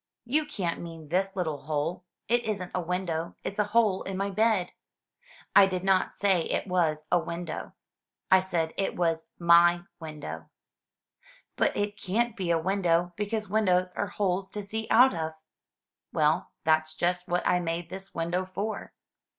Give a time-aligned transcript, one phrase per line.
[0.17, 2.05] *' "You can*t mean this little hole!
[2.27, 4.71] It isn't a window; it's a hole in my bed.""
[5.55, 7.73] I did not say it was a window.
[8.31, 10.49] I said it was my window."
[11.55, 15.33] "But it can't be a window, because windows are holes to see out of."
[16.11, 18.93] "Well, that's just what I made this window for."